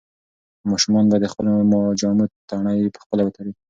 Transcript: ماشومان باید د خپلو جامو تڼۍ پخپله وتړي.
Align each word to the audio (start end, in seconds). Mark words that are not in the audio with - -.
ماشومان 0.71 1.05
باید 1.11 1.23
د 1.23 1.27
خپلو 1.33 1.51
جامو 1.99 2.25
تڼۍ 2.49 2.79
پخپله 2.95 3.21
وتړي. 3.23 3.51